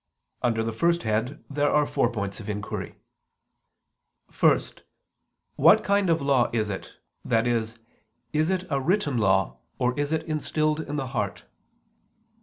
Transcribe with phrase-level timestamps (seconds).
[0.41, 2.95] Under the first head there are four points of inquiry:
[4.39, 4.59] (1)
[5.57, 6.95] What kind of law is it?
[7.29, 7.65] i.e.
[8.33, 11.45] Is it a written law or is it instilled in the heart?